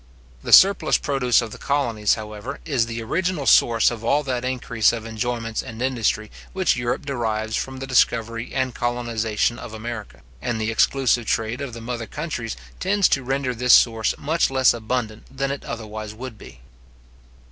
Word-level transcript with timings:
The 0.41 0.51
surplus 0.51 0.97
produce 0.97 1.43
of 1.43 1.51
the 1.51 1.59
colonies, 1.59 2.15
however, 2.15 2.59
is 2.65 2.87
the 2.87 3.03
original 3.03 3.45
source 3.45 3.91
of 3.91 4.03
all 4.03 4.23
that 4.23 4.43
increase 4.43 4.91
of 4.91 5.05
enjoyments 5.05 5.61
and 5.61 5.79
industry 5.79 6.31
which 6.53 6.75
Europe 6.75 7.05
derives 7.05 7.55
from 7.55 7.77
the 7.77 7.85
discovery 7.85 8.51
and 8.51 8.73
colonization 8.73 9.59
of 9.59 9.75
America, 9.75 10.21
and 10.41 10.59
the 10.59 10.71
exclusive 10.71 11.27
trade 11.27 11.61
of 11.61 11.73
the 11.73 11.81
mother 11.81 12.07
countries 12.07 12.57
tends 12.79 13.07
to 13.09 13.21
render 13.21 13.53
this 13.53 13.73
source 13.73 14.15
much 14.17 14.49
less 14.49 14.73
abundant 14.73 15.27
than 15.29 15.51
it 15.51 15.63
otherwise 15.65 16.15
would 16.15 16.35
be. 16.35 16.61